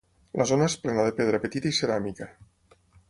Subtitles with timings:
[0.39, 2.29] La zona és plena de pedra petita i ceràmica.